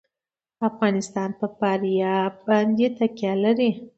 افغانستان 0.69 1.29
په 1.39 1.47
فاریاب 1.57 2.33
باندې 2.47 2.85
تکیه 2.97 3.33
لري. 3.43 3.71